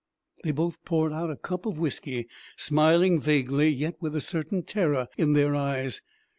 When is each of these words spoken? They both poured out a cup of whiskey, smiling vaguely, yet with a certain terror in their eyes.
They 0.43 0.49
both 0.49 0.83
poured 0.83 1.13
out 1.13 1.29
a 1.29 1.35
cup 1.35 1.67
of 1.67 1.77
whiskey, 1.77 2.27
smiling 2.57 3.21
vaguely, 3.21 3.69
yet 3.69 3.97
with 4.01 4.15
a 4.15 4.19
certain 4.19 4.63
terror 4.63 5.07
in 5.15 5.33
their 5.33 5.55
eyes. 5.55 6.01